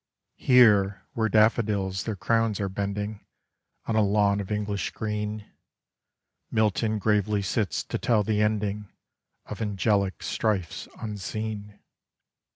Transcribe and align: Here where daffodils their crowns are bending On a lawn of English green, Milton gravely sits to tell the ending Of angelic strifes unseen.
Here 0.37 1.03
where 1.13 1.29
daffodils 1.29 2.05
their 2.05 2.15
crowns 2.15 2.59
are 2.59 2.67
bending 2.67 3.23
On 3.85 3.95
a 3.95 4.01
lawn 4.01 4.39
of 4.39 4.51
English 4.51 4.89
green, 4.89 5.45
Milton 6.49 6.97
gravely 6.97 7.43
sits 7.43 7.83
to 7.83 7.99
tell 7.99 8.23
the 8.23 8.41
ending 8.41 8.91
Of 9.45 9.61
angelic 9.61 10.23
strifes 10.23 10.87
unseen. 10.99 11.77